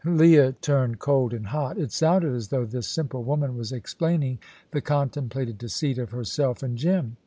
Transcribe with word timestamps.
Leah 0.03 0.51
turned 0.61 0.97
cold 0.97 1.31
and 1.31 1.45
hot. 1.45 1.77
It 1.77 1.91
sounded 1.91 2.33
as 2.33 2.47
though 2.47 2.65
this 2.65 2.87
simple 2.87 3.21
woman 3.23 3.55
was 3.55 3.71
explaining 3.71 4.39
the 4.71 4.81
contemplated 4.81 5.59
deceit 5.59 5.99
of 5.99 6.09
herself 6.09 6.63
and 6.63 6.75
Jim. 6.75 7.17